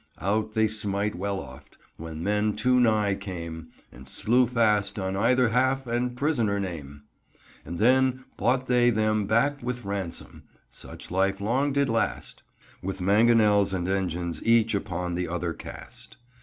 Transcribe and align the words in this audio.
Out 0.19 0.53
they 0.53 0.67
smite 0.67 1.13
well 1.13 1.39
oft, 1.39 1.77
when 1.95 2.23
men 2.23 2.55
too 2.55 2.79
nigh 2.79 3.13
came, 3.13 3.67
And 3.91 4.09
slew 4.09 4.47
fast 4.47 4.97
on 4.97 5.15
either 5.15 5.49
half 5.49 5.85
and 5.85 6.17
prisoners 6.17 6.59
name; 6.63 7.03
{272b} 7.35 7.67
And 7.67 7.77
then 7.77 8.23
bought 8.35 8.65
they 8.65 8.89
them 8.89 9.27
back 9.27 9.61
with 9.61 9.85
ransom. 9.85 10.41
Such 10.71 11.11
life 11.11 11.39
long 11.39 11.71
did 11.71 11.87
last: 11.87 12.41
With 12.81 12.99
mangonels 12.99 13.75
and 13.75 13.87
engines 13.87 14.43
each 14.43 14.73
upon 14.73 15.13
the 15.13 15.27
other 15.27 15.53
cast. 15.53 16.17